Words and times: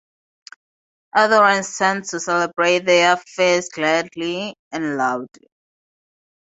Andorrans 1.15 1.77
tend 1.77 2.05
to 2.05 2.19
celebrate 2.19 2.85
their 2.87 3.17
feasts 3.17 3.69
gladly 3.71 4.55
and 4.71 4.97
loudly. 4.97 5.47